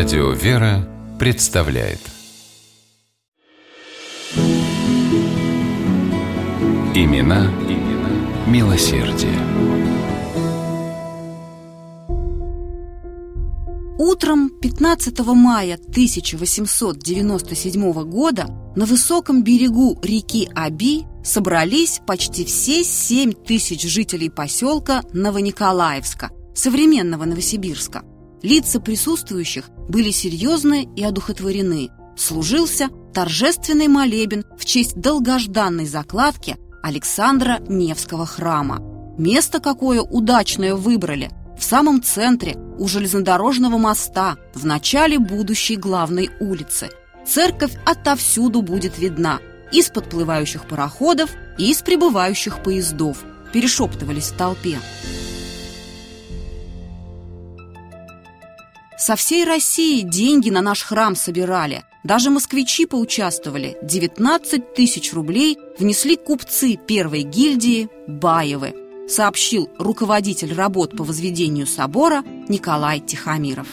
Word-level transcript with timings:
Радио 0.00 0.30
«Вера» 0.30 0.88
представляет 1.18 2.00
Имена, 6.94 7.50
имена 7.68 8.08
милосердие. 8.46 9.36
Утром 13.98 14.48
15 14.48 15.18
мая 15.18 15.74
1897 15.74 17.92
года 18.04 18.46
на 18.74 18.86
высоком 18.86 19.44
берегу 19.44 19.98
реки 20.02 20.48
Аби 20.54 21.04
собрались 21.22 22.00
почти 22.06 22.46
все 22.46 22.84
7 22.84 23.32
тысяч 23.32 23.82
жителей 23.82 24.30
поселка 24.30 25.02
Новониколаевска, 25.12 26.30
современного 26.54 27.26
Новосибирска. 27.26 28.02
Лица 28.42 28.80
присутствующих 28.80 29.68
были 29.88 30.10
серьезны 30.10 30.88
и 30.96 31.02
одухотворены. 31.02 31.90
Служился 32.16 32.88
торжественный 33.14 33.88
молебен 33.88 34.44
в 34.58 34.64
честь 34.64 34.96
долгожданной 34.96 35.86
закладки 35.86 36.56
Александра 36.82 37.60
Невского 37.68 38.26
храма. 38.26 38.80
Место 39.18 39.60
какое 39.60 40.00
удачное 40.00 40.74
выбрали– 40.74 41.30
в 41.58 41.62
самом 41.62 42.02
центре, 42.02 42.56
у 42.78 42.88
железнодорожного 42.88 43.76
моста, 43.76 44.38
в 44.54 44.64
начале 44.64 45.18
будущей 45.18 45.76
главной 45.76 46.30
улицы. 46.40 46.88
Церковь 47.26 47.72
отовсюду 47.84 48.62
будет 48.62 48.98
видна– 48.98 49.40
из 49.72 49.88
подплывающих 49.88 50.64
пароходов 50.66 51.30
и 51.58 51.70
из 51.70 51.82
прибывающих 51.82 52.62
поездов, 52.62 53.18
перешептывались 53.52 54.30
в 54.30 54.36
толпе. 54.36 54.78
Со 59.00 59.16
всей 59.16 59.44
России 59.44 60.02
деньги 60.02 60.50
на 60.50 60.60
наш 60.60 60.82
храм 60.82 61.16
собирали. 61.16 61.84
Даже 62.04 62.28
москвичи 62.28 62.84
поучаствовали. 62.84 63.78
19 63.82 64.74
тысяч 64.74 65.14
рублей 65.14 65.56
внесли 65.78 66.16
купцы 66.16 66.76
первой 66.76 67.22
гильдии 67.22 67.88
Баевы, 68.06 68.74
сообщил 69.08 69.70
руководитель 69.78 70.52
работ 70.52 70.94
по 70.98 71.04
возведению 71.04 71.66
собора 71.66 72.22
Николай 72.48 73.00
Тихомиров. 73.00 73.68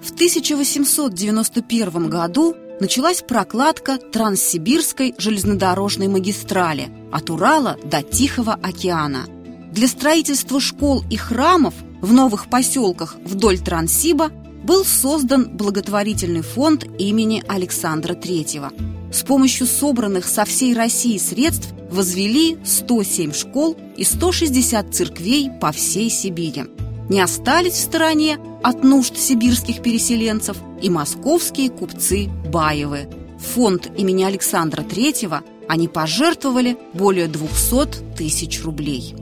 В 0.00 0.12
1891 0.12 2.08
году 2.08 2.54
началась 2.78 3.22
прокладка 3.22 3.98
Транссибирской 3.98 5.12
железнодорожной 5.18 6.06
магистрали 6.06 6.88
от 7.10 7.30
Урала 7.30 7.76
до 7.82 8.04
Тихого 8.04 8.54
океана. 8.54 9.26
Для 9.72 9.88
строительства 9.88 10.60
школ 10.60 11.02
и 11.10 11.16
храмов 11.16 11.74
в 12.00 12.12
новых 12.12 12.48
поселках 12.48 13.16
вдоль 13.24 13.58
Транссиба 13.58 14.30
был 14.64 14.84
создан 14.84 15.56
благотворительный 15.56 16.42
фонд 16.42 16.84
имени 16.98 17.42
Александра 17.48 18.14
III. 18.14 19.12
С 19.12 19.22
помощью 19.22 19.66
собранных 19.66 20.26
со 20.26 20.44
всей 20.44 20.74
России 20.74 21.18
средств 21.18 21.72
возвели 21.90 22.58
107 22.64 23.32
школ 23.32 23.76
и 23.96 24.04
160 24.04 24.94
церквей 24.94 25.50
по 25.60 25.72
всей 25.72 26.10
Сибири. 26.10 26.64
Не 27.08 27.20
остались 27.20 27.74
в 27.74 27.82
стороне 27.82 28.38
от 28.62 28.84
нужд 28.84 29.16
сибирских 29.16 29.82
переселенцев 29.82 30.58
и 30.82 30.90
московские 30.90 31.70
купцы 31.70 32.28
Баевы. 32.52 33.08
Фонд 33.54 33.90
имени 33.96 34.24
Александра 34.24 34.82
III 34.82 35.42
они 35.68 35.88
пожертвовали 35.88 36.76
более 36.92 37.28
200 37.28 38.16
тысяч 38.16 38.62
рублей. 38.62 39.14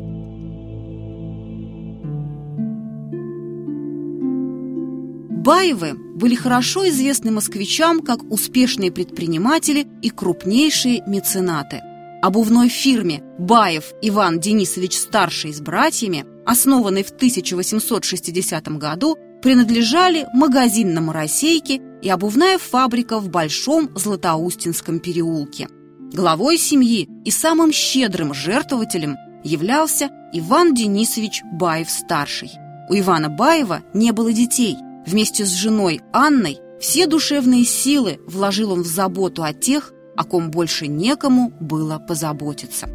Баевы 5.47 5.95
были 5.95 6.35
хорошо 6.35 6.89
известны 6.89 7.31
москвичам 7.31 8.01
как 8.01 8.21
успешные 8.33 8.91
предприниматели 8.91 9.87
и 10.03 10.11
крупнейшие 10.11 11.05
меценаты. 11.07 11.83
Обувной 12.21 12.69
фирме 12.69 13.23
Баев 13.39 13.93
Иван 14.03 14.41
Денисович 14.41 14.99
Старший 14.99 15.55
с 15.55 15.61
братьями, 15.61 16.27
основанной 16.45 17.05
в 17.05 17.11
1860 17.11 18.69
году, 18.77 19.17
принадлежали 19.41 20.27
магазин 20.35 20.95
на 20.95 21.01
Моросейке 21.01 21.81
и 22.03 22.09
обувная 22.09 22.59
фабрика 22.59 23.21
в 23.21 23.29
Большом 23.29 23.97
Златоустинском 23.97 24.99
переулке. 24.99 25.69
Главой 26.13 26.59
семьи 26.59 27.09
и 27.25 27.31
самым 27.31 27.71
щедрым 27.71 28.35
жертвователем 28.35 29.15
являлся 29.45 30.11
Иван 30.33 30.75
Денисович 30.75 31.43
Баев-старший. 31.53 32.51
У 32.89 32.95
Ивана 32.95 33.29
Баева 33.29 33.83
не 33.95 34.11
было 34.11 34.33
детей, 34.33 34.77
Вместе 35.07 35.45
с 35.45 35.53
женой 35.53 36.01
Анной 36.13 36.59
все 36.81 37.07
душевные 37.07 37.65
силы 37.65 38.19
вложил 38.27 38.73
он 38.73 38.83
в 38.83 38.87
заботу 38.87 39.45
о 39.45 39.53
тех, 39.53 39.95
о 40.17 40.25
ком 40.25 40.51
больше 40.51 40.89
некому 40.89 41.53
было 41.61 41.99
позаботиться. 41.99 42.89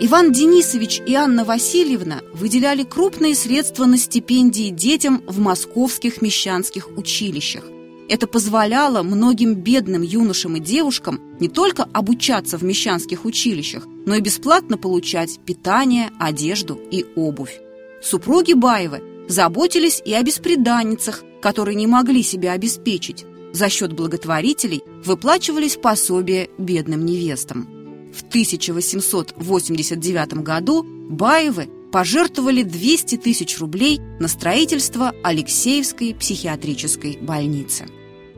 Иван 0.00 0.32
Денисович 0.32 1.02
и 1.04 1.14
Анна 1.14 1.44
Васильевна 1.44 2.20
выделяли 2.32 2.84
крупные 2.84 3.34
средства 3.34 3.84
на 3.84 3.98
стипендии 3.98 4.70
детям 4.70 5.24
в 5.26 5.40
московских 5.40 6.22
мещанских 6.22 6.96
училищах. 6.96 7.64
Это 8.08 8.26
позволяло 8.26 9.02
многим 9.02 9.54
бедным 9.54 10.02
юношам 10.02 10.56
и 10.56 10.60
девушкам 10.60 11.20
не 11.40 11.48
только 11.48 11.86
обучаться 11.92 12.56
в 12.56 12.62
мещанских 12.62 13.26
училищах, 13.26 13.86
но 14.06 14.14
и 14.14 14.20
бесплатно 14.20 14.78
получать 14.78 15.38
питание, 15.44 16.10
одежду 16.18 16.80
и 16.90 17.04
обувь. 17.16 17.60
Супруги 18.02 18.54
Баевы 18.54 19.02
заботились 19.28 20.02
и 20.04 20.14
о 20.14 20.22
бесприданницах, 20.22 21.22
которые 21.42 21.74
не 21.74 21.86
могли 21.86 22.22
себя 22.22 22.52
обеспечить. 22.52 23.26
За 23.52 23.68
счет 23.68 23.92
благотворителей 23.92 24.82
выплачивались 25.04 25.76
пособия 25.76 26.48
бедным 26.56 27.04
невестам. 27.04 27.68
В 28.14 28.22
1889 28.22 30.42
году 30.42 30.82
Баевы 31.10 31.68
пожертвовали 31.92 32.62
200 32.62 33.18
тысяч 33.18 33.58
рублей 33.58 34.00
на 34.18 34.28
строительство 34.28 35.12
Алексеевской 35.22 36.14
психиатрической 36.14 37.18
больницы. 37.20 37.84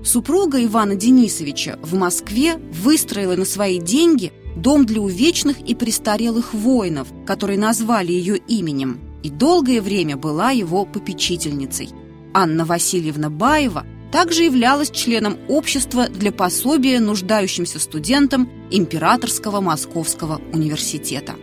Супруга 0.02 0.64
Ивана 0.64 0.94
Денисовича 0.94 1.78
в 1.82 1.94
Москве 1.94 2.56
выстроила 2.72 3.36
на 3.36 3.44
свои 3.44 3.78
деньги 3.78 4.32
дом 4.56 4.86
для 4.86 5.00
увечных 5.00 5.60
и 5.60 5.74
престарелых 5.74 6.54
воинов, 6.54 7.08
которые 7.26 7.58
назвали 7.58 8.12
ее 8.12 8.36
именем, 8.36 8.98
и 9.22 9.30
долгое 9.30 9.80
время 9.82 10.16
была 10.16 10.50
его 10.50 10.86
попечительницей. 10.86 11.90
Анна 12.32 12.64
Васильевна 12.64 13.28
Баева 13.28 13.84
также 14.10 14.44
являлась 14.44 14.90
членом 14.90 15.36
общества 15.48 16.08
для 16.08 16.32
пособия 16.32 16.98
нуждающимся 16.98 17.78
студентам 17.78 18.48
Императорского 18.70 19.60
Московского 19.60 20.40
университета. 20.52 21.34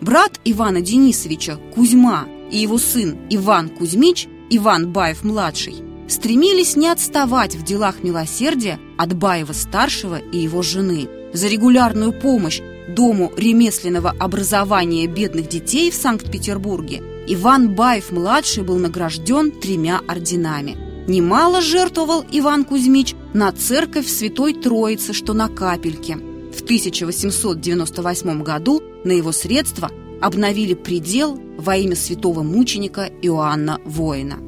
Брат 0.00 0.40
Ивана 0.44 0.80
Денисовича 0.80 1.58
Кузьма 1.74 2.26
и 2.50 2.58
его 2.58 2.78
сын 2.78 3.16
Иван 3.30 3.68
Кузьмич, 3.68 4.26
Иван 4.50 4.92
Баев-младший– 4.92 5.76
стремились 6.12 6.76
не 6.76 6.88
отставать 6.88 7.56
в 7.56 7.64
делах 7.64 8.02
милосердия 8.02 8.78
от 8.98 9.14
Баева-старшего 9.14 10.18
и 10.18 10.38
его 10.38 10.62
жены. 10.62 11.08
За 11.32 11.48
регулярную 11.48 12.12
помощь 12.12 12.60
Дому 12.88 13.32
ремесленного 13.36 14.14
образования 14.18 15.06
бедных 15.06 15.48
детей 15.48 15.90
в 15.90 15.94
Санкт-Петербурге 15.94 17.02
Иван 17.28 17.74
Баев-младший 17.74 18.64
был 18.64 18.76
награжден 18.78 19.52
тремя 19.52 20.00
орденами. 20.06 20.76
Немало 21.08 21.60
жертвовал 21.60 22.24
Иван 22.30 22.64
Кузьмич 22.64 23.14
на 23.32 23.50
церковь 23.52 24.08
Святой 24.08 24.54
Троицы, 24.54 25.12
что 25.12 25.32
на 25.32 25.48
Капельке. 25.48 26.16
В 26.16 26.62
1898 26.62 28.42
году 28.42 28.82
на 29.04 29.12
его 29.12 29.32
средства 29.32 29.90
обновили 30.20 30.74
предел 30.74 31.40
во 31.56 31.76
имя 31.76 31.96
святого 31.96 32.42
мученика 32.42 33.10
Иоанна 33.22 33.80
Воина. 33.84 34.38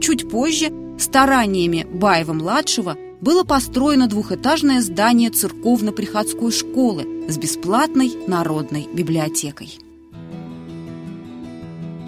Чуть 0.00 0.28
позже 0.28 0.70
Стараниями 0.98 1.86
Баева-младшего 1.90 2.96
было 3.20 3.44
построено 3.44 4.08
двухэтажное 4.08 4.80
здание 4.80 5.30
церковно-приходской 5.30 6.50
школы 6.50 7.24
с 7.28 7.38
бесплатной 7.38 8.12
народной 8.26 8.88
библиотекой. 8.92 9.78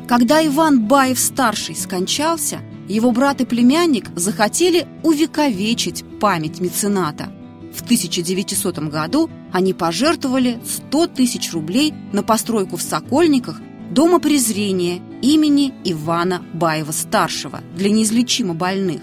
Когда 0.09 0.45
Иван 0.45 0.87
Баев-старший 0.89 1.77
скончался, 1.77 2.61
его 2.89 3.13
брат 3.13 3.41
и 3.41 3.45
племянник 3.45 4.07
захотели 4.17 4.89
увековечить 5.05 6.05
память 6.19 6.61
мецената. 6.61 7.33
В 7.73 7.83
1900 7.83 8.79
году 8.91 9.31
они 9.53 9.73
пожертвовали 9.73 10.59
100 10.67 11.07
тысяч 11.09 11.53
рублей 11.53 11.95
на 12.13 12.25
постройку 12.25 12.77
в 12.77 12.83
Сокольниках 12.83 13.61
Дома 13.91 14.21
презрения 14.21 15.01
имени 15.23 15.73
Ивана 15.85 16.43
Баева-старшего 16.55 17.61
для 17.77 17.91
неизлечимо 17.91 18.55
больных. 18.55 19.03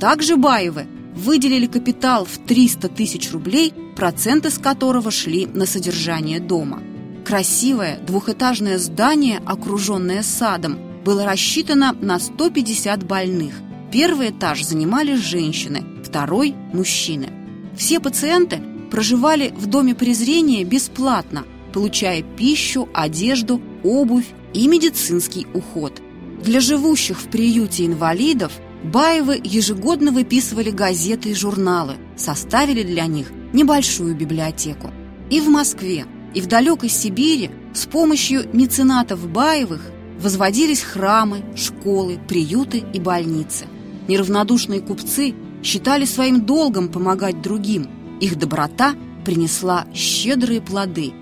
Также 0.00 0.36
Баевы 0.36 0.86
выделили 1.14 1.66
капитал 1.66 2.24
в 2.24 2.38
300 2.38 2.88
тысяч 2.88 3.30
рублей, 3.32 3.72
проценты 3.96 4.50
с 4.50 4.58
которого 4.58 5.10
шли 5.10 5.46
на 5.46 5.66
содержание 5.66 6.40
дома. 6.40 6.82
Красивое 7.24 7.98
двухэтажное 8.00 8.78
здание, 8.78 9.40
окруженное 9.44 10.22
садом, 10.22 10.78
было 11.04 11.24
рассчитано 11.24 11.96
на 12.00 12.18
150 12.18 13.04
больных. 13.04 13.54
Первый 13.92 14.30
этаж 14.30 14.62
занимали 14.62 15.14
женщины, 15.14 15.84
второй– 16.04 16.54
мужчины. 16.72 17.28
Все 17.76 18.00
пациенты 18.00 18.60
проживали 18.90 19.52
в 19.56 19.66
доме 19.66 19.94
презрения 19.94 20.64
бесплатно, 20.64 21.44
получая 21.72 22.22
пищу, 22.22 22.88
одежду, 22.92 23.60
обувь 23.82 24.26
и 24.54 24.66
медицинский 24.66 25.46
уход. 25.54 26.00
Для 26.42 26.60
живущих 26.60 27.20
в 27.20 27.28
приюте 27.28 27.86
инвалидов 27.86 28.52
Баевы 28.82 29.40
ежегодно 29.42 30.10
выписывали 30.10 30.70
газеты 30.70 31.30
и 31.30 31.34
журналы, 31.34 31.94
составили 32.16 32.82
для 32.82 33.06
них 33.06 33.30
небольшую 33.52 34.16
библиотеку. 34.16 34.90
И 35.30 35.40
в 35.40 35.48
Москве, 35.48 36.04
и 36.34 36.40
в 36.40 36.46
далекой 36.46 36.88
Сибири 36.88 37.50
с 37.72 37.86
помощью 37.86 38.48
меценатов 38.52 39.28
Баевых 39.28 39.80
возводились 40.20 40.82
храмы, 40.82 41.42
школы, 41.54 42.18
приюты 42.28 42.82
и 42.92 42.98
больницы. 42.98 43.66
Неравнодушные 44.08 44.80
купцы 44.80 45.34
считали 45.62 46.04
своим 46.04 46.44
долгом 46.44 46.88
помогать 46.88 47.40
другим. 47.40 47.88
Их 48.20 48.36
доброта 48.36 48.94
принесла 49.24 49.86
щедрые 49.94 50.60
плоды. 50.60 51.12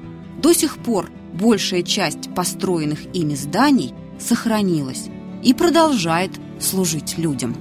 До 0.40 0.54
сих 0.54 0.78
пор 0.78 1.10
большая 1.32 1.82
часть 1.82 2.34
построенных 2.34 3.00
ими 3.14 3.34
зданий 3.34 3.94
сохранилась 4.18 5.08
и 5.42 5.54
продолжает 5.54 6.32
служить 6.58 7.18
людям. 7.18 7.56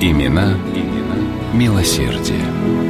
Имена, 0.00 0.52
имена 0.74 1.16
милосердие. 1.54 2.85